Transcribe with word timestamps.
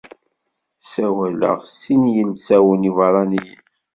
Ssawaleɣ 0.83 1.57
sin 1.79 2.03
yilsawen 2.15 2.87
ibeṛṛaniyen. 2.89 3.63